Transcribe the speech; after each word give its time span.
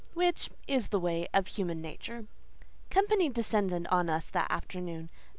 Which 0.15 0.49
is 0.67 0.87
the 0.87 0.99
way 0.99 1.27
of 1.31 1.45
human 1.45 1.79
nature. 1.79 2.25
Company 2.89 3.29
descended 3.29 3.85
on 3.91 4.09
us 4.09 4.25
that 4.25 4.49
afternoon. 4.49 5.11